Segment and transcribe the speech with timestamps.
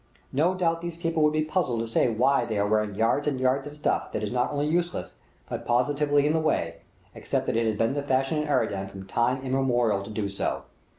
[0.33, 3.39] No doubt these people would be puzzled to say why they are wearing yards and
[3.39, 5.13] yards of stuff that is not only useless,
[5.47, 6.77] but positively in the way,
[7.13, 10.63] except that it has been the fashion in Aradan from time immemorable to do so.